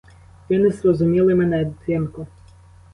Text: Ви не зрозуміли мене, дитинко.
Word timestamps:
Ви 0.49 0.59
не 0.59 0.69
зрозуміли 0.69 1.35
мене, 1.35 1.65
дитинко. 1.65 2.27